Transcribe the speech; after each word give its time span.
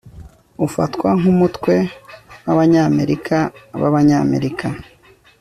ufatwa 0.65 1.09
nkumutwe 1.19 1.73
wAbanyamerika 2.45 3.37
bAbanyamerika 3.81 4.67